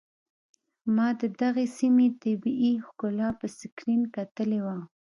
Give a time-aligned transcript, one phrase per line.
[0.95, 4.77] ما د دغې سيمې طبيعي ښکلا په سکرين کتلې وه.